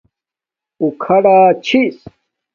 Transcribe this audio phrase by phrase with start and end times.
[0.81, 1.97] اُݹ کھڑا چِھس